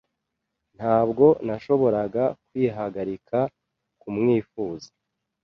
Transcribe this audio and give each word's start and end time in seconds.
Ntabwo 0.77 1.25
nashoboraga 1.45 2.23
kwihagarika 2.45 3.39
kumwifuza. 4.01 4.89